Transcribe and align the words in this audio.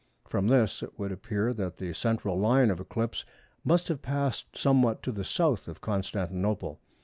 From 0.27 0.47
this 0.47 0.81
it 0.81 0.97
would 0.97 1.11
appear 1.11 1.53
that 1.53 1.77
the 1.77 1.93
central 1.93 2.35
line 2.39 2.71
of 2.71 2.79
eclipse 2.79 3.23
must 3.63 3.87
have 3.87 4.01
passed 4.01 4.57
somewhat 4.57 5.03
to 5.03 5.11
the 5.11 5.23
south 5.23 5.67
of 5.67 5.79
Constantinople. 5.79 6.79